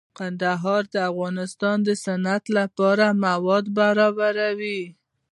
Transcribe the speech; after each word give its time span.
کندهار 0.17 0.83
د 0.93 0.95
افغانستان 1.11 1.77
د 1.87 1.89
صنعت 2.03 2.43
لپاره 2.57 3.05
مواد 3.25 3.65
برابروي. 3.79 4.81